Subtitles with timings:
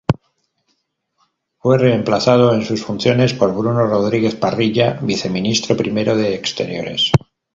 [1.59, 7.11] Fue reemplazado en sus funciones por Bruno Rodríguez Parrilla, viceministro primero de exteriores.